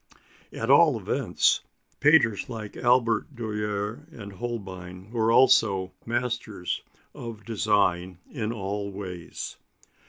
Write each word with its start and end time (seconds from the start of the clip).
At 0.51 0.71
all 0.71 0.99
events, 0.99 1.61
painters 1.99 2.49
like 2.49 2.75
Albert 2.75 3.35
Dürer 3.35 4.11
and 4.11 4.33
Holbein 4.33 5.11
were 5.11 5.31
also 5.31 5.91
masters 6.07 6.81
of 7.13 7.45
design 7.45 8.17
in 8.27 8.51
all 8.51 8.91
ways. 8.91 9.57